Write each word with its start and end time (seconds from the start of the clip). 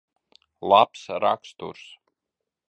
Labs 0.71 1.03
raksturs. 1.25 1.85